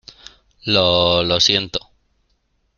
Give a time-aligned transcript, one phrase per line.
[0.63, 1.21] Lo...
[1.21, 1.91] Lo siento.